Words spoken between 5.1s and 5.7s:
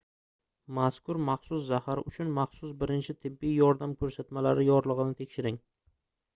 tekshiring